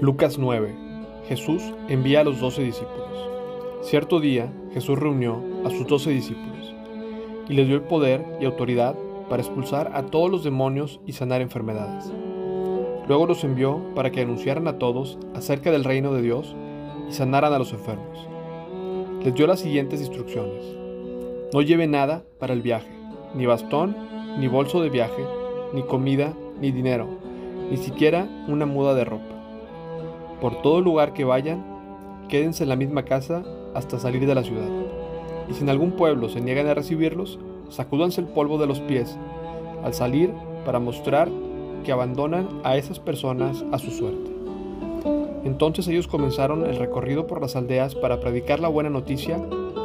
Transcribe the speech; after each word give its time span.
Lucas 0.00 0.38
9. 0.38 0.74
Jesús 1.26 1.62
envía 1.88 2.20
a 2.20 2.24
los 2.24 2.38
doce 2.38 2.62
discípulos. 2.62 3.30
Cierto 3.80 4.20
día 4.20 4.52
Jesús 4.74 4.98
reunió 4.98 5.42
a 5.64 5.70
sus 5.70 5.86
doce 5.86 6.10
discípulos 6.10 6.74
y 7.48 7.54
les 7.54 7.66
dio 7.66 7.76
el 7.76 7.82
poder 7.82 8.22
y 8.38 8.44
autoridad 8.44 8.94
para 9.30 9.42
expulsar 9.42 9.92
a 9.94 10.02
todos 10.02 10.30
los 10.30 10.44
demonios 10.44 11.00
y 11.06 11.12
sanar 11.12 11.40
enfermedades. 11.40 12.12
Luego 13.08 13.26
los 13.26 13.42
envió 13.42 13.80
para 13.94 14.10
que 14.10 14.20
anunciaran 14.20 14.68
a 14.68 14.78
todos 14.78 15.18
acerca 15.34 15.70
del 15.70 15.84
reino 15.84 16.12
de 16.12 16.20
Dios 16.20 16.54
y 17.08 17.12
sanaran 17.12 17.54
a 17.54 17.58
los 17.58 17.72
enfermos. 17.72 18.28
Les 19.24 19.34
dio 19.34 19.46
las 19.46 19.60
siguientes 19.60 20.00
instrucciones. 20.00 20.62
No 21.54 21.62
lleve 21.62 21.86
nada 21.86 22.22
para 22.38 22.52
el 22.52 22.60
viaje, 22.60 22.90
ni 23.34 23.46
bastón, 23.46 23.96
ni 24.38 24.46
bolso 24.46 24.82
de 24.82 24.90
viaje, 24.90 25.24
ni 25.72 25.82
comida, 25.84 26.34
ni 26.60 26.70
dinero, 26.70 27.08
ni 27.70 27.78
siquiera 27.78 28.28
una 28.46 28.66
muda 28.66 28.94
de 28.94 29.04
ropa. 29.06 29.35
Por 30.40 30.60
todo 30.62 30.80
lugar 30.80 31.12
que 31.12 31.24
vayan, 31.24 31.64
quédense 32.28 32.64
en 32.64 32.68
la 32.68 32.76
misma 32.76 33.04
casa 33.04 33.42
hasta 33.74 33.98
salir 33.98 34.26
de 34.26 34.34
la 34.34 34.42
ciudad. 34.42 34.68
Y 35.48 35.54
si 35.54 35.62
en 35.62 35.70
algún 35.70 35.92
pueblo 35.92 36.28
se 36.28 36.40
niegan 36.40 36.66
a 36.66 36.74
recibirlos, 36.74 37.38
sacúdanse 37.68 38.20
el 38.20 38.26
polvo 38.26 38.58
de 38.58 38.66
los 38.66 38.80
pies 38.80 39.16
al 39.82 39.94
salir 39.94 40.32
para 40.64 40.80
mostrar 40.80 41.28
que 41.84 41.92
abandonan 41.92 42.48
a 42.64 42.76
esas 42.76 42.98
personas 42.98 43.64
a 43.72 43.78
su 43.78 43.90
suerte. 43.90 44.30
Entonces 45.44 45.86
ellos 45.86 46.08
comenzaron 46.08 46.66
el 46.66 46.76
recorrido 46.76 47.28
por 47.28 47.40
las 47.40 47.54
aldeas 47.54 47.94
para 47.94 48.18
predicar 48.18 48.58
la 48.58 48.68
buena 48.68 48.90
noticia 48.90 49.40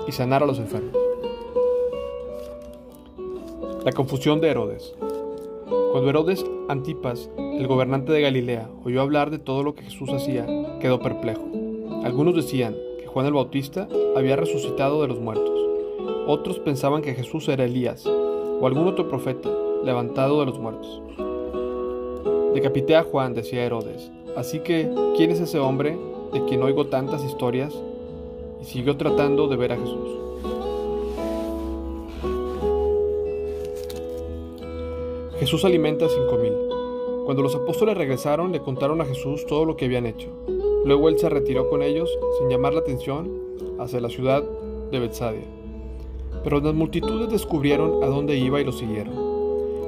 y 0.07 0.11
sanar 0.11 0.41
a 0.41 0.47
los 0.47 0.57
enfermos. 0.57 0.97
La 3.85 3.91
confusión 3.91 4.41
de 4.41 4.49
Herodes. 4.49 4.95
Cuando 5.91 6.09
Herodes 6.09 6.45
Antipas, 6.69 7.29
el 7.37 7.67
gobernante 7.67 8.13
de 8.13 8.21
Galilea, 8.21 8.69
oyó 8.85 9.01
hablar 9.01 9.29
de 9.29 9.39
todo 9.39 9.61
lo 9.61 9.75
que 9.75 9.83
Jesús 9.83 10.09
hacía, 10.13 10.45
quedó 10.79 11.01
perplejo. 11.01 11.45
Algunos 12.05 12.33
decían 12.33 12.77
que 12.97 13.07
Juan 13.07 13.25
el 13.25 13.33
Bautista 13.33 13.89
había 14.15 14.37
resucitado 14.37 15.01
de 15.01 15.09
los 15.09 15.19
muertos. 15.19 15.51
Otros 16.27 16.59
pensaban 16.59 17.01
que 17.01 17.13
Jesús 17.13 17.49
era 17.49 17.65
Elías 17.65 18.05
o 18.05 18.65
algún 18.65 18.87
otro 18.87 19.09
profeta 19.09 19.49
levantado 19.83 20.39
de 20.39 20.45
los 20.45 20.59
muertos. 20.59 21.01
Decapité 22.53 22.95
a 22.95 23.03
Juan, 23.03 23.33
decía 23.33 23.65
Herodes. 23.65 24.13
Así 24.37 24.59
que, 24.59 24.89
¿quién 25.17 25.31
es 25.31 25.41
ese 25.41 25.59
hombre 25.59 25.97
de 26.31 26.45
quien 26.45 26.63
oigo 26.63 26.87
tantas 26.87 27.21
historias? 27.25 27.73
Y 28.61 28.63
siguió 28.63 28.95
tratando 28.95 29.49
de 29.49 29.57
ver 29.57 29.73
a 29.73 29.77
Jesús. 29.77 30.30
Jesús 35.41 35.65
alimenta 35.65 36.05
a 36.05 36.09
cinco 36.09 36.37
mil. 36.37 36.53
Cuando 37.25 37.41
los 37.41 37.55
apóstoles 37.55 37.97
regresaron, 37.97 38.51
le 38.51 38.61
contaron 38.61 39.01
a 39.01 39.05
Jesús 39.05 39.43
todo 39.47 39.65
lo 39.65 39.75
que 39.75 39.85
habían 39.85 40.05
hecho. 40.05 40.29
Luego 40.85 41.09
él 41.09 41.17
se 41.17 41.29
retiró 41.29 41.67
con 41.67 41.81
ellos, 41.81 42.15
sin 42.37 42.47
llamar 42.47 42.75
la 42.75 42.81
atención, 42.81 43.41
hacia 43.79 44.01
la 44.01 44.09
ciudad 44.09 44.43
de 44.91 44.99
Bethsaida. 44.99 45.41
Pero 46.43 46.59
las 46.59 46.75
multitudes 46.75 47.27
descubrieron 47.27 48.03
a 48.03 48.05
dónde 48.05 48.37
iba 48.37 48.61
y 48.61 48.63
lo 48.63 48.71
siguieron. 48.71 49.15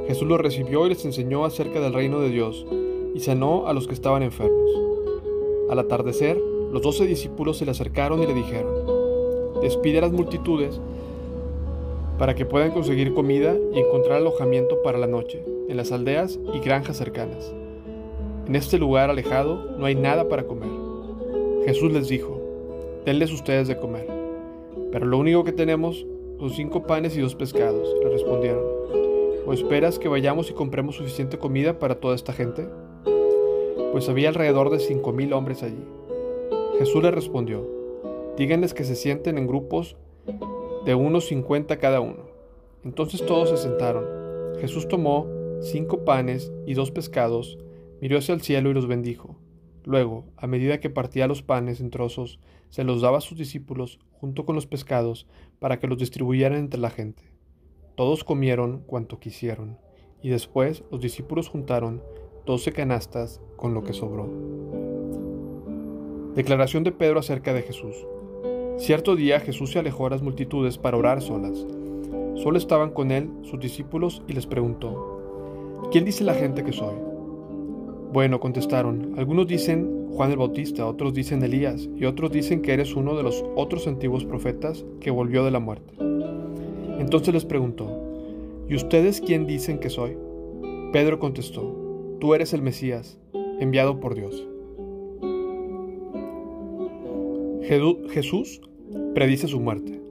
Jesús 0.07 0.27
los 0.27 0.41
recibió 0.41 0.87
y 0.87 0.89
les 0.89 1.05
enseñó 1.05 1.45
acerca 1.45 1.79
del 1.79 1.93
reino 1.93 2.19
de 2.19 2.29
Dios, 2.29 2.65
y 3.13 3.19
sanó 3.19 3.67
a 3.67 3.73
los 3.73 3.85
que 3.85 3.93
estaban 3.93 4.23
enfermos. 4.23 4.71
Al 5.69 5.77
atardecer, 5.77 6.35
los 6.71 6.81
doce 6.81 7.05
discípulos 7.05 7.57
se 7.59 7.65
le 7.65 7.71
acercaron 7.71 8.23
y 8.23 8.25
le 8.25 8.33
dijeron, 8.33 8.73
despide 9.61 9.99
a 9.99 10.01
las 10.01 10.13
multitudes 10.13 10.81
para 12.17 12.35
que 12.35 12.45
puedan 12.45 12.71
conseguir 12.71 13.13
comida 13.13 13.55
y 13.73 13.79
encontrar 13.79 14.17
alojamiento 14.17 14.81
para 14.81 14.97
la 14.97 15.07
noche 15.07 15.43
en 15.67 15.77
las 15.77 15.91
aldeas 15.91 16.39
y 16.53 16.59
granjas 16.59 16.97
cercanas. 16.97 17.53
En 18.47 18.55
este 18.55 18.77
lugar 18.77 19.09
alejado 19.09 19.77
no 19.77 19.85
hay 19.85 19.95
nada 19.95 20.27
para 20.27 20.43
comer. 20.43 20.69
Jesús 21.65 21.91
les 21.91 22.07
dijo, 22.07 22.39
denles 23.05 23.31
ustedes 23.31 23.67
de 23.67 23.77
comer. 23.77 24.07
Pero 24.91 25.05
lo 25.05 25.17
único 25.17 25.43
que 25.43 25.53
tenemos 25.53 26.05
son 26.39 26.49
cinco 26.49 26.83
panes 26.83 27.15
y 27.15 27.21
dos 27.21 27.35
pescados, 27.35 27.95
le 28.03 28.09
respondieron. 28.09 28.63
¿O 29.45 29.53
esperas 29.53 29.97
que 29.97 30.07
vayamos 30.07 30.49
y 30.49 30.53
compremos 30.53 30.95
suficiente 30.95 31.37
comida 31.37 31.79
para 31.79 31.95
toda 31.95 32.15
esta 32.15 32.33
gente? 32.33 32.67
Pues 33.91 34.07
había 34.09 34.29
alrededor 34.29 34.69
de 34.69 34.79
cinco 34.79 35.13
mil 35.13 35.33
hombres 35.33 35.63
allí. 35.63 35.83
Jesús 36.79 37.01
les 37.03 37.13
respondió, 37.13 37.65
díganles 38.37 38.73
que 38.73 38.83
se 38.83 38.95
sienten 38.95 39.37
en 39.37 39.47
grupos 39.47 39.95
de 40.85 40.95
unos 40.95 41.25
cincuenta 41.27 41.77
cada 41.77 42.01
uno. 42.01 42.25
Entonces 42.83 43.25
todos 43.25 43.49
se 43.49 43.57
sentaron. 43.57 44.05
Jesús 44.59 44.87
tomó 44.87 45.27
cinco 45.61 46.03
panes 46.03 46.51
y 46.65 46.73
dos 46.73 46.91
pescados, 46.91 47.57
miró 48.01 48.17
hacia 48.17 48.33
el 48.33 48.41
cielo 48.41 48.69
y 48.69 48.73
los 48.73 48.87
bendijo. 48.87 49.37
Luego, 49.85 50.25
a 50.37 50.47
medida 50.47 50.79
que 50.79 50.89
partía 50.89 51.27
los 51.27 51.41
panes 51.41 51.79
en 51.79 51.89
trozos, 51.89 52.39
se 52.69 52.83
los 52.83 53.01
daba 53.01 53.19
a 53.19 53.21
sus 53.21 53.37
discípulos 53.37 53.99
junto 54.11 54.45
con 54.45 54.55
los 54.55 54.65
pescados 54.65 55.27
para 55.59 55.79
que 55.79 55.87
los 55.87 55.97
distribuyeran 55.97 56.57
entre 56.57 56.79
la 56.79 56.89
gente. 56.89 57.23
Todos 57.95 58.23
comieron 58.23 58.79
cuanto 58.79 59.19
quisieron, 59.19 59.77
y 60.21 60.29
después 60.29 60.83
los 60.89 61.01
discípulos 61.01 61.49
juntaron 61.49 62.01
doce 62.45 62.71
canastas 62.71 63.41
con 63.55 63.73
lo 63.73 63.83
que 63.83 63.93
sobró. 63.93 64.29
Declaración 66.33 66.83
de 66.83 66.91
Pedro 66.91 67.19
acerca 67.19 67.53
de 67.53 67.61
Jesús. 67.61 68.07
Cierto 68.77 69.15
día 69.15 69.39
Jesús 69.39 69.71
se 69.71 69.79
alejó 69.79 70.05
de 70.05 70.09
las 70.11 70.21
multitudes 70.21 70.77
para 70.77 70.97
orar 70.97 71.21
solas. 71.21 71.65
Solo 72.35 72.57
estaban 72.57 72.89
con 72.89 73.11
él 73.11 73.29
sus 73.43 73.59
discípulos 73.59 74.23
y 74.27 74.33
les 74.33 74.47
preguntó, 74.47 75.89
¿quién 75.91 76.05
dice 76.05 76.23
la 76.23 76.33
gente 76.33 76.63
que 76.63 76.73
soy? 76.73 76.95
Bueno, 78.11 78.39
contestaron, 78.39 79.13
algunos 79.17 79.47
dicen 79.47 80.07
Juan 80.11 80.31
el 80.31 80.37
Bautista, 80.37 80.85
otros 80.85 81.13
dicen 81.13 81.41
Elías, 81.43 81.87
y 81.95 82.05
otros 82.05 82.31
dicen 82.31 82.61
que 82.61 82.73
eres 82.73 82.95
uno 82.95 83.15
de 83.15 83.23
los 83.23 83.45
otros 83.55 83.87
antiguos 83.87 84.25
profetas 84.25 84.85
que 84.99 85.11
volvió 85.11 85.45
de 85.45 85.51
la 85.51 85.59
muerte. 85.59 85.93
Entonces 86.99 87.33
les 87.33 87.45
preguntó, 87.45 87.87
¿y 88.67 88.75
ustedes 88.75 89.21
quién 89.21 89.47
dicen 89.47 89.79
que 89.79 89.89
soy? 89.89 90.17
Pedro 90.91 91.19
contestó, 91.19 91.75
tú 92.19 92.33
eres 92.33 92.53
el 92.53 92.61
Mesías, 92.61 93.17
enviado 93.59 93.99
por 93.99 94.15
Dios. 94.15 94.47
Jesús 97.63 98.61
predice 99.15 99.47
su 99.47 99.59
muerte. 99.59 100.01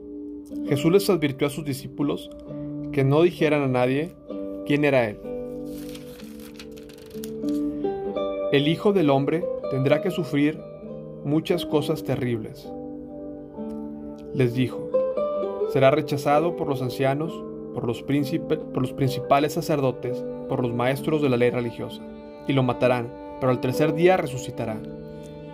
Jesús 0.67 0.91
les 0.91 1.09
advirtió 1.09 1.47
a 1.47 1.49
sus 1.49 1.63
discípulos 1.63 2.29
que 2.91 3.03
no 3.03 3.21
dijeran 3.21 3.61
a 3.61 3.67
nadie 3.67 4.11
quién 4.65 4.85
era 4.85 5.09
Él. 5.09 5.17
El 8.51 8.67
Hijo 8.67 8.93
del 8.93 9.09
Hombre 9.09 9.43
tendrá 9.71 10.01
que 10.01 10.11
sufrir 10.11 10.59
muchas 11.23 11.65
cosas 11.65 12.03
terribles. 12.03 12.69
Les 14.33 14.53
dijo, 14.53 14.89
será 15.69 15.91
rechazado 15.91 16.55
por 16.55 16.67
los 16.67 16.81
ancianos, 16.81 17.33
por 17.73 17.85
los, 17.85 18.03
por 18.03 18.81
los 18.81 18.93
principales 18.93 19.53
sacerdotes, 19.53 20.23
por 20.49 20.61
los 20.61 20.73
maestros 20.73 21.21
de 21.21 21.29
la 21.29 21.37
ley 21.37 21.49
religiosa, 21.49 22.01
y 22.47 22.53
lo 22.53 22.63
matarán, 22.63 23.11
pero 23.39 23.51
al 23.51 23.61
tercer 23.61 23.93
día 23.93 24.17
resucitará. 24.17 24.79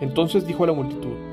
Entonces 0.01 0.47
dijo 0.47 0.63
a 0.63 0.67
la 0.67 0.73
multitud, 0.73 1.28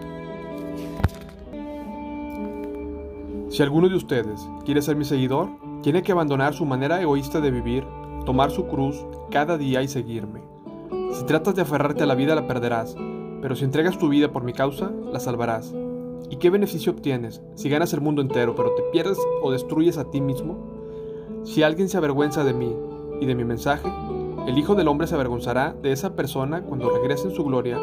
Si 3.49 3.63
alguno 3.63 3.89
de 3.89 3.95
ustedes 3.95 4.49
quiere 4.65 4.83
ser 4.83 4.97
mi 4.97 5.05
seguidor, 5.05 5.49
tiene 5.81 6.03
que 6.03 6.11
abandonar 6.11 6.53
su 6.53 6.67
manera 6.67 7.01
egoísta 7.01 7.41
de 7.41 7.53
vivir, 7.53 7.85
tomar 8.25 8.51
su 8.51 8.67
cruz 8.67 9.07
cada 9.31 9.57
día 9.57 9.83
y 9.83 9.89
seguirme. 9.89 10.43
Si 11.13 11.25
tratas 11.27 11.55
de 11.55 11.63
aferrarte 11.63 12.03
a 12.03 12.07
la 12.07 12.17
vida 12.17 12.35
la 12.35 12.49
perderás, 12.49 12.97
pero 13.41 13.55
si 13.55 13.65
entregas 13.65 13.99
tu 13.99 14.09
vida 14.09 14.33
por 14.33 14.43
mi 14.43 14.53
causa, 14.53 14.91
la 15.13 15.21
salvarás. 15.21 15.73
¿Y 16.29 16.37
qué 16.37 16.51
beneficio 16.51 16.91
obtienes 16.91 17.41
si 17.55 17.69
ganas 17.69 17.93
el 17.93 18.01
mundo 18.01 18.21
entero, 18.21 18.57
pero 18.57 18.73
te 18.73 18.83
pierdes 18.91 19.19
o 19.41 19.53
destruyes 19.53 19.97
a 19.97 20.11
ti 20.11 20.21
mismo? 20.21 20.57
Si 21.45 21.63
alguien 21.63 21.89
se 21.89 21.99
avergüenza 21.99 22.43
de 22.43 22.53
mí 22.53 22.75
y 23.21 23.27
de 23.27 23.37
mi 23.37 23.45
mensaje, 23.45 23.89
el 24.49 24.59
Hijo 24.59 24.75
del 24.75 24.89
Hombre 24.89 25.07
se 25.07 25.15
avergonzará 25.15 25.73
de 25.83 25.93
esa 25.93 26.17
persona 26.17 26.63
cuando 26.63 26.91
regrese 26.91 27.29
en 27.29 27.35
su 27.35 27.45
gloria 27.45 27.79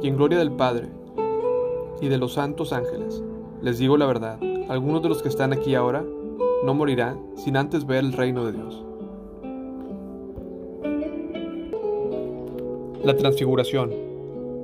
y 0.00 0.06
en 0.06 0.16
gloria 0.16 0.38
del 0.38 0.52
Padre 0.52 0.90
y 2.00 2.06
de 2.06 2.18
los 2.18 2.34
santos 2.34 2.72
ángeles. 2.72 3.20
Les 3.60 3.78
digo 3.78 3.96
la 3.96 4.06
verdad 4.06 4.51
algunos 4.68 5.02
de 5.02 5.08
los 5.08 5.22
que 5.22 5.28
están 5.28 5.52
aquí 5.52 5.74
ahora 5.74 6.04
no 6.64 6.74
morirán 6.74 7.20
sin 7.36 7.56
antes 7.56 7.86
ver 7.86 8.04
el 8.04 8.12
reino 8.12 8.44
de 8.44 8.52
Dios. 8.52 8.84
La 13.04 13.16
transfiguración. 13.16 13.92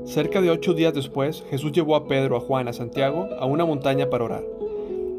Cerca 0.05 0.41
de 0.41 0.51
ocho 0.51 0.73
días 0.75 0.95
después, 0.95 1.45
Jesús 1.51 1.73
llevó 1.73 1.97
a 1.97 2.07
Pedro, 2.07 2.37
a 2.37 2.41
Juan, 2.41 2.69
a 2.69 2.73
Santiago 2.73 3.29
a 3.39 3.47
una 3.47 3.65
montaña 3.65 4.09
para 4.09 4.25
orar. 4.25 4.45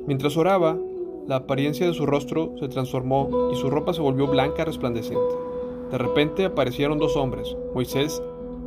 Mientras 0.07 0.37
oraba, 0.37 0.77
la 1.27 1.37
apariencia 1.37 1.85
de 1.85 1.93
su 1.93 2.05
rostro 2.05 2.55
se 2.59 2.69
transformó 2.69 3.51
y 3.53 3.57
su 3.57 3.69
ropa 3.69 3.93
se 3.93 4.01
volvió 4.01 4.25
blanca 4.27 4.65
resplandeciente. 4.65 5.35
De 5.91 5.97
repente 5.97 6.45
aparecieron 6.45 6.97
dos 6.97 7.15
hombres, 7.15 7.55
Moisés, 7.73 8.21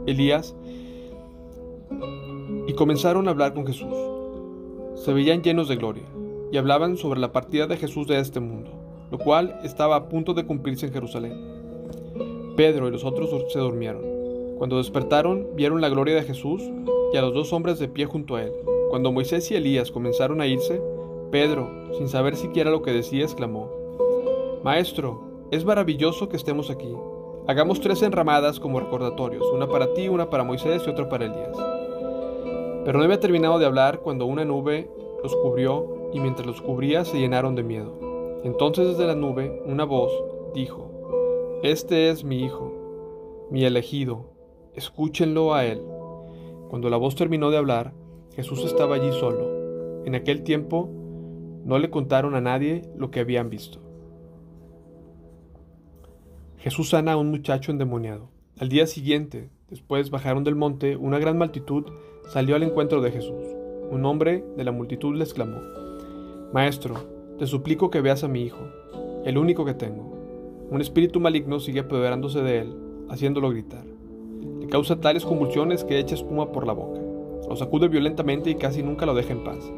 Elías, 0.06 0.54
y 2.68 2.72
comenzaron 2.74 3.26
a 3.26 3.30
hablar 3.30 3.54
con 3.54 3.66
Jesús 3.66 4.21
se 5.02 5.12
veían 5.12 5.42
llenos 5.42 5.66
de 5.66 5.74
gloria, 5.74 6.04
y 6.52 6.56
hablaban 6.58 6.96
sobre 6.96 7.18
la 7.18 7.32
partida 7.32 7.66
de 7.66 7.76
Jesús 7.76 8.06
de 8.06 8.20
este 8.20 8.38
mundo, 8.38 8.70
lo 9.10 9.18
cual 9.18 9.58
estaba 9.64 9.96
a 9.96 10.08
punto 10.08 10.32
de 10.32 10.46
cumplirse 10.46 10.86
en 10.86 10.92
Jerusalén. 10.92 11.32
Pedro 12.56 12.86
y 12.86 12.92
los 12.92 13.04
otros 13.04 13.30
se 13.52 13.58
durmieron. 13.58 14.02
Cuando 14.58 14.78
despertaron, 14.78 15.48
vieron 15.56 15.80
la 15.80 15.88
gloria 15.88 16.14
de 16.14 16.22
Jesús 16.22 16.62
y 17.12 17.16
a 17.16 17.22
los 17.22 17.34
dos 17.34 17.52
hombres 17.52 17.80
de 17.80 17.88
pie 17.88 18.06
junto 18.06 18.36
a 18.36 18.44
él. 18.44 18.52
Cuando 18.90 19.10
Moisés 19.10 19.50
y 19.50 19.56
Elías 19.56 19.90
comenzaron 19.90 20.40
a 20.40 20.46
irse, 20.46 20.80
Pedro, 21.32 21.68
sin 21.98 22.08
saber 22.08 22.36
siquiera 22.36 22.70
lo 22.70 22.82
que 22.82 22.92
decía, 22.92 23.24
exclamó, 23.24 23.72
Maestro, 24.62 25.48
es 25.50 25.64
maravilloso 25.64 26.28
que 26.28 26.36
estemos 26.36 26.70
aquí. 26.70 26.94
Hagamos 27.48 27.80
tres 27.80 28.02
enramadas 28.02 28.60
como 28.60 28.78
recordatorios, 28.78 29.44
una 29.52 29.66
para 29.66 29.92
ti, 29.94 30.06
una 30.06 30.30
para 30.30 30.44
Moisés 30.44 30.84
y 30.86 30.90
otra 30.90 31.08
para 31.08 31.24
Elías. 31.24 31.81
Pero 32.84 32.98
no 32.98 33.04
había 33.04 33.20
terminado 33.20 33.58
de 33.58 33.66
hablar 33.66 34.00
cuando 34.00 34.26
una 34.26 34.44
nube 34.44 34.90
los 35.22 35.34
cubrió 35.36 36.10
y 36.12 36.20
mientras 36.20 36.46
los 36.46 36.60
cubría 36.60 37.04
se 37.04 37.18
llenaron 37.18 37.54
de 37.54 37.62
miedo. 37.62 38.40
Entonces 38.44 38.88
desde 38.88 39.06
la 39.06 39.14
nube 39.14 39.62
una 39.66 39.84
voz 39.84 40.12
dijo, 40.54 41.60
Este 41.62 42.10
es 42.10 42.24
mi 42.24 42.42
Hijo, 42.44 43.48
mi 43.50 43.64
elegido, 43.64 44.32
escúchenlo 44.74 45.54
a 45.54 45.64
él. 45.64 45.80
Cuando 46.68 46.90
la 46.90 46.96
voz 46.96 47.14
terminó 47.14 47.50
de 47.50 47.58
hablar, 47.58 47.92
Jesús 48.34 48.64
estaba 48.64 48.96
allí 48.96 49.12
solo. 49.12 50.04
En 50.04 50.14
aquel 50.14 50.42
tiempo 50.42 50.88
no 51.64 51.78
le 51.78 51.90
contaron 51.90 52.34
a 52.34 52.40
nadie 52.40 52.82
lo 52.96 53.10
que 53.10 53.20
habían 53.20 53.50
visto. 53.50 53.78
Jesús 56.56 56.90
sana 56.90 57.12
a 57.12 57.16
un 57.16 57.30
muchacho 57.30 57.70
endemoniado. 57.70 58.30
Al 58.58 58.68
día 58.68 58.86
siguiente, 58.86 59.50
después 59.68 60.10
bajaron 60.10 60.44
del 60.44 60.54
monte, 60.54 60.96
una 60.96 61.18
gran 61.18 61.38
multitud 61.38 61.84
salió 62.32 62.56
al 62.56 62.62
encuentro 62.62 63.02
de 63.02 63.10
Jesús. 63.10 63.44
Un 63.90 64.06
hombre 64.06 64.42
de 64.56 64.64
la 64.64 64.72
multitud 64.72 65.14
le 65.14 65.22
exclamó, 65.22 65.60
Maestro, 66.54 66.94
te 67.38 67.46
suplico 67.46 67.90
que 67.90 68.00
veas 68.00 68.24
a 68.24 68.28
mi 68.28 68.40
hijo, 68.40 68.70
el 69.26 69.36
único 69.36 69.66
que 69.66 69.74
tengo. 69.74 70.16
Un 70.70 70.80
espíritu 70.80 71.20
maligno 71.20 71.60
sigue 71.60 71.80
apoderándose 71.80 72.40
de 72.40 72.60
él, 72.60 72.74
haciéndolo 73.10 73.50
gritar. 73.50 73.84
Le 74.60 74.66
causa 74.68 74.98
tales 74.98 75.26
convulsiones 75.26 75.84
que 75.84 75.98
echa 75.98 76.14
espuma 76.14 76.52
por 76.52 76.66
la 76.66 76.72
boca. 76.72 77.02
Lo 77.46 77.54
sacude 77.54 77.88
violentamente 77.88 78.48
y 78.48 78.54
casi 78.54 78.82
nunca 78.82 79.04
lo 79.04 79.12
deja 79.12 79.34
en 79.34 79.44
paz. 79.44 79.70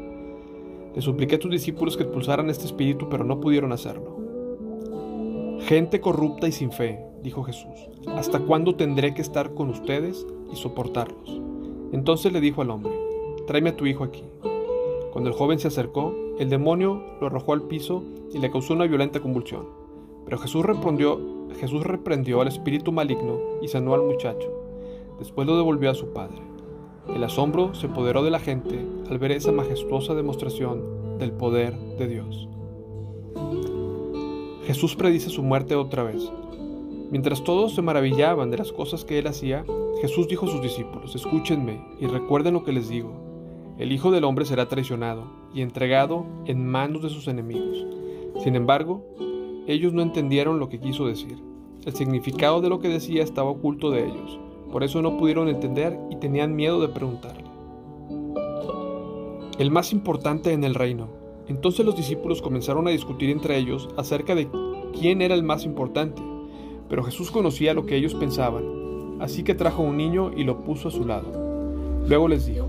Le 0.95 1.01
supliqué 1.01 1.35
a 1.35 1.39
tus 1.39 1.51
discípulos 1.51 1.97
que 1.97 2.03
expulsaran 2.03 2.49
este 2.49 2.67
espíritu, 2.67 3.09
pero 3.09 3.25
no 3.25 3.41
pudieron 3.41 3.73
hacerlo. 3.73 4.15
Gente 5.59 5.99
corrupta 5.99 6.47
y 6.47 6.53
sin 6.53 6.71
fe, 6.71 7.05
dijo 7.21 7.43
Jesús, 7.43 7.89
¿hasta 8.15 8.39
cuándo 8.39 8.75
tendré 8.75 9.13
que 9.13 9.21
estar 9.21 9.53
con 9.53 9.69
ustedes 9.69 10.25
y 10.53 10.55
soportarlos? 10.55 11.44
Entonces 11.95 12.33
le 12.33 12.41
dijo 12.41 12.61
al 12.61 12.71
hombre, 12.71 12.91
tráeme 13.47 13.69
a 13.69 13.77
tu 13.77 13.85
hijo 13.85 14.03
aquí. 14.03 14.21
Cuando 15.13 15.29
el 15.29 15.35
joven 15.35 15.59
se 15.59 15.69
acercó, 15.69 16.13
el 16.37 16.49
demonio 16.49 17.01
lo 17.21 17.27
arrojó 17.27 17.53
al 17.53 17.61
piso 17.61 18.03
y 18.33 18.39
le 18.39 18.51
causó 18.51 18.73
una 18.73 18.85
violenta 18.85 19.21
convulsión. 19.21 19.65
Pero 20.25 20.37
Jesús 20.37 20.65
reprendió, 20.65 21.21
Jesús 21.57 21.85
reprendió 21.85 22.41
al 22.41 22.49
espíritu 22.49 22.91
maligno 22.91 23.39
y 23.61 23.69
sanó 23.69 23.93
al 23.93 24.01
muchacho. 24.01 24.51
Después 25.19 25.47
lo 25.47 25.55
devolvió 25.55 25.89
a 25.89 25.95
su 25.95 26.11
padre. 26.11 26.41
El 27.15 27.23
asombro 27.23 27.73
se 27.73 27.87
apoderó 27.87 28.25
de 28.25 28.31
la 28.31 28.39
gente 28.39 28.85
al 29.09 29.17
ver 29.17 29.31
esa 29.31 29.53
majestuosa 29.53 30.15
demostración 30.15 31.17
del 31.17 31.31
poder 31.31 31.79
de 31.97 32.07
Dios. 32.07 32.49
Jesús 34.65 34.97
predice 34.97 35.29
su 35.29 35.43
muerte 35.43 35.75
otra 35.75 36.03
vez. 36.03 36.29
Mientras 37.11 37.43
todos 37.43 37.75
se 37.75 37.81
maravillaban 37.81 38.49
de 38.51 38.57
las 38.57 38.71
cosas 38.71 39.05
que 39.05 39.19
él 39.19 39.27
hacía, 39.27 39.63
Jesús 40.01 40.27
dijo 40.27 40.45
a 40.45 40.49
sus 40.49 40.61
discípulos, 40.61 41.15
escúchenme 41.15 41.79
y 41.99 42.07
recuerden 42.07 42.53
lo 42.53 42.63
que 42.63 42.73
les 42.73 42.89
digo. 42.89 43.13
El 43.77 43.91
Hijo 43.91 44.11
del 44.11 44.23
Hombre 44.23 44.45
será 44.45 44.67
traicionado 44.67 45.25
y 45.53 45.61
entregado 45.61 46.25
en 46.45 46.65
manos 46.65 47.03
de 47.03 47.09
sus 47.09 47.27
enemigos. 47.27 47.85
Sin 48.43 48.55
embargo, 48.55 49.05
ellos 49.67 49.93
no 49.93 50.01
entendieron 50.01 50.59
lo 50.59 50.69
que 50.69 50.79
quiso 50.79 51.07
decir. 51.07 51.37
El 51.85 51.93
significado 51.93 52.61
de 52.61 52.69
lo 52.69 52.79
que 52.79 52.89
decía 52.89 53.23
estaba 53.23 53.49
oculto 53.49 53.91
de 53.91 54.05
ellos. 54.05 54.39
Por 54.71 54.83
eso 54.83 55.01
no 55.01 55.17
pudieron 55.17 55.47
entender 55.47 55.97
y 56.09 56.17
tenían 56.17 56.55
miedo 56.55 56.81
de 56.81 56.89
preguntarle. 56.89 57.45
El 59.57 59.71
más 59.71 59.93
importante 59.93 60.51
en 60.51 60.63
el 60.63 60.75
reino, 60.75 61.07
entonces 61.47 61.85
los 61.85 61.95
discípulos 61.95 62.41
comenzaron 62.41 62.87
a 62.87 62.91
discutir 62.91 63.29
entre 63.29 63.57
ellos 63.57 63.87
acerca 63.95 64.35
de 64.35 64.49
quién 64.99 65.21
era 65.21 65.35
el 65.35 65.43
más 65.43 65.63
importante, 65.63 66.21
pero 66.89 67.03
Jesús 67.03 67.31
conocía 67.31 67.73
lo 67.73 67.85
que 67.85 67.95
ellos 67.95 68.15
pensaban, 68.15 69.17
así 69.19 69.43
que 69.43 69.55
trajo 69.55 69.81
un 69.81 69.97
niño 69.97 70.31
y 70.35 70.43
lo 70.43 70.63
puso 70.63 70.89
a 70.89 70.91
su 70.91 71.05
lado. 71.05 71.27
Luego 72.07 72.27
les 72.27 72.45
dijo, 72.45 72.67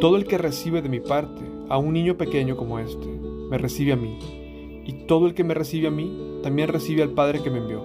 Todo 0.00 0.16
el 0.16 0.24
que 0.24 0.38
recibe 0.38 0.82
de 0.82 0.88
mi 0.88 1.00
parte 1.00 1.42
a 1.68 1.78
un 1.78 1.92
niño 1.92 2.16
pequeño 2.16 2.56
como 2.56 2.78
este, 2.78 3.06
me 3.50 3.58
recibe 3.58 3.92
a 3.92 3.96
mí, 3.96 4.18
y 4.84 5.06
todo 5.06 5.26
el 5.26 5.34
que 5.34 5.44
me 5.44 5.54
recibe 5.54 5.88
a 5.88 5.90
mí, 5.90 6.40
también 6.42 6.68
recibe 6.68 7.02
al 7.02 7.10
Padre 7.10 7.42
que 7.42 7.50
me 7.50 7.58
envió. 7.58 7.82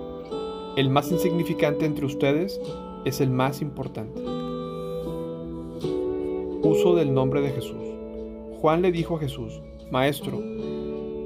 El 0.75 0.89
más 0.89 1.11
insignificante 1.11 1.85
entre 1.85 2.05
ustedes 2.05 2.59
es 3.05 3.21
el 3.21 3.29
más 3.29 3.61
importante. 3.61 4.21
Uso 6.61 6.95
del 6.95 7.13
nombre 7.13 7.41
de 7.41 7.49
Jesús. 7.49 7.77
Juan 8.59 8.81
le 8.81 8.91
dijo 8.91 9.15
a 9.15 9.19
Jesús, 9.19 9.61
Maestro, 9.91 10.39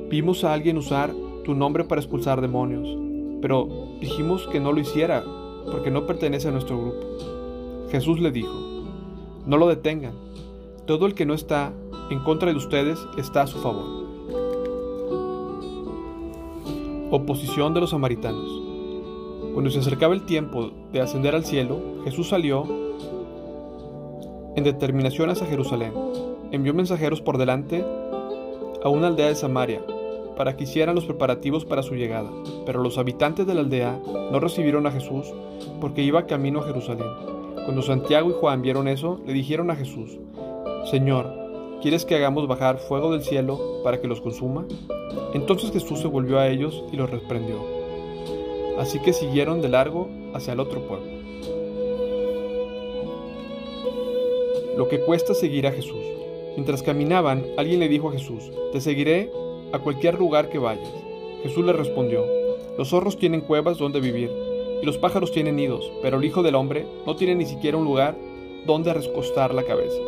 vimos 0.10 0.44
a 0.44 0.54
alguien 0.54 0.78
usar 0.78 1.14
tu 1.44 1.54
nombre 1.54 1.84
para 1.84 2.02
expulsar 2.02 2.42
demonios, 2.42 2.88
pero 3.42 3.68
dijimos 4.00 4.48
que 4.48 4.60
no 4.60 4.72
lo 4.72 4.80
hiciera 4.80 5.24
porque 5.72 5.92
no 5.92 6.06
pertenece 6.06 6.48
a 6.48 6.52
nuestro 6.52 6.78
grupo. 6.80 7.00
Jesús 7.90 8.20
le 8.20 8.32
dijo, 8.32 8.54
no 9.46 9.58
lo 9.58 9.68
detengan, 9.68 10.14
todo 10.86 11.06
el 11.06 11.14
que 11.14 11.26
no 11.26 11.34
está 11.34 11.74
en 12.10 12.20
contra 12.20 12.52
de 12.52 12.58
ustedes 12.58 13.00
está 13.18 13.44
a 13.44 13.48
su 13.48 13.60
favor. 13.60 14.02
Oposición 17.12 17.74
de 17.74 17.82
los 17.82 17.90
samaritanos. 17.90 18.62
Cuando 19.54 19.70
se 19.70 19.80
acercaba 19.80 20.14
el 20.14 20.24
tiempo 20.24 20.72
de 20.94 21.02
ascender 21.02 21.36
al 21.36 21.46
cielo, 21.46 21.80
Jesús 22.06 22.30
salió 22.30 22.66
en 24.56 24.64
determinación 24.64 25.30
hacia 25.30 25.48
Jerusalén 25.48 25.94
envió 26.52 26.74
mensajeros 26.74 27.22
por 27.22 27.38
delante 27.38 27.86
a 28.84 28.90
una 28.90 29.08
aldea 29.08 29.28
de 29.28 29.36
Samaria 29.36 29.82
para 30.36 30.56
que 30.56 30.64
hicieran 30.64 30.96
los 30.96 31.06
preparativos 31.06 31.66
para 31.66 31.84
su 31.84 31.96
llegada. 31.96 32.30
Pero 32.66 32.82
los 32.82 32.98
habitantes 32.98 33.46
de 33.46 33.54
la 33.54 33.62
aldea 33.62 34.00
no 34.32 34.40
recibieron 34.40 34.88
a 34.88 34.92
Jesús 34.92 35.34
porque 35.80 36.02
iba 36.04 36.28
camino 36.28 36.60
a 36.60 36.64
Jerusalén. 36.64 37.08
Cuando 37.66 37.82
Santiago 37.82 38.30
y 38.30 38.34
Juan 38.34 38.62
vieron 38.62 38.88
eso, 38.88 39.20
le 39.26 39.34
dijeron 39.34 39.70
a 39.70 39.76
Jesús, 39.76 40.18
Señor, 40.90 41.32
¿quieres 41.82 42.06
que 42.06 42.16
hagamos 42.16 42.48
bajar 42.48 42.80
fuego 42.80 43.12
del 43.12 43.22
cielo 43.22 43.60
para 43.84 44.02
que 44.02 44.08
los 44.08 44.22
consuma? 44.22 44.66
Entonces 45.34 45.72
Jesús 45.72 46.00
se 46.00 46.08
volvió 46.08 46.40
a 46.40 46.48
ellos 46.48 46.84
y 46.92 46.98
los 46.98 47.10
reprendió. 47.10 47.58
Así 48.80 49.00
que 49.00 49.14
siguieron 49.14 49.62
de 49.62 49.70
largo 49.70 50.10
hacia 50.34 50.54
el 50.54 50.60
otro 50.60 50.82
pueblo. 50.88 51.22
Lo 54.78 54.88
que 54.88 55.02
cuesta 55.02 55.34
seguir 55.34 55.68
a 55.68 55.72
Jesús. 55.72 56.02
Mientras 56.56 56.82
caminaban, 56.82 57.46
alguien 57.58 57.80
le 57.80 57.88
dijo 57.88 58.10
a 58.10 58.14
Jesús, 58.14 58.52
Te 58.72 58.82
seguiré 58.82 59.32
a 59.74 59.80
cualquier 59.80 60.20
lugar 60.20 60.50
que 60.50 60.60
vayas. 60.60 60.92
Jesús 61.44 61.66
le 61.66 61.74
respondió, 61.74 62.26
Los 62.78 62.90
zorros 62.90 63.18
tienen 63.18 63.42
cuevas 63.42 63.78
donde 63.78 64.00
vivir, 64.00 64.32
y 64.82 64.86
los 64.86 64.98
pájaros 64.98 65.32
tienen 65.32 65.56
nidos, 65.56 65.92
pero 66.02 66.18
el 66.18 66.26
Hijo 66.26 66.44
del 66.44 66.56
Hombre 66.56 66.86
no 67.06 67.16
tiene 67.16 67.36
ni 67.36 67.46
siquiera 67.46 67.78
un 67.78 67.86
lugar 67.86 68.16
donde 68.66 68.94
recostar 68.94 69.54
la 69.54 69.64
cabeza. 69.64 70.00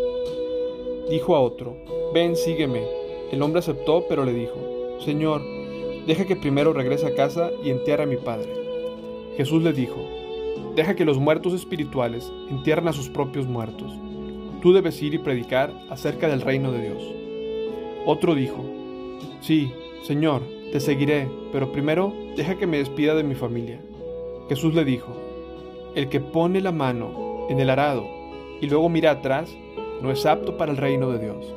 Dijo 1.10 1.36
a 1.36 1.41
otro, 1.41 1.75
Ven, 2.13 2.36
sígueme. 2.36 2.84
El 3.32 3.41
hombre 3.41 3.60
aceptó, 3.60 4.05
pero 4.08 4.25
le 4.25 4.34
dijo, 4.34 4.55
Señor, 5.00 5.41
deja 6.05 6.25
que 6.25 6.36
primero 6.36 6.74
regrese 6.74 7.08
a 7.08 7.15
casa 7.15 7.51
y 7.63 7.70
entierre 7.70 8.03
a 8.03 8.08
mi 8.08 8.17
padre. 8.17 8.50
Jesús 9.38 9.63
le 9.63 9.74
dijo, 9.74 9.98
Deja 10.75 10.96
que 10.96 11.05
los 11.05 11.17
muertos 11.17 11.53
espirituales 11.53 12.32
entierren 12.50 12.88
a 12.88 12.93
sus 12.93 13.10
propios 13.10 13.48
muertos 13.48 13.91
Tú 14.63 14.72
debes 14.72 15.01
ir 15.01 15.13
y 15.13 15.17
predicar 15.17 15.74
acerca 15.89 16.29
del 16.29 16.39
reino 16.39 16.72
de 16.72 16.84
Dios. 16.84 17.03
Otro 18.05 18.34
dijo, 18.34 18.63
Sí, 19.42 19.72
Señor, 20.03 20.42
te 20.72 20.80
seguiré, 20.80 21.30
pero 21.51 21.72
primero 21.72 22.13
deja 22.36 22.56
que 22.56 22.68
me 22.68 22.77
despida 22.77 23.15
de 23.15 23.24
mi 23.24 23.36
familia. 23.36 23.80
Jesús 24.50 24.74
le 24.74 24.84
dijo, 24.86 25.13
El 25.96 26.10
que 26.10 26.20
pone 26.20 26.62
la 26.62 26.72
mano 26.72 27.48
en 27.50 27.60
el 27.60 27.70
arado 27.70 28.06
y 28.62 28.68
luego 28.68 28.89
mira 28.89 29.12
atrás, 29.12 29.56
no 30.01 30.12
es 30.12 30.25
apto 30.25 30.58
para 30.58 30.72
el 30.72 30.77
reino 30.77 31.12
de 31.12 31.20
Dios. 31.20 31.53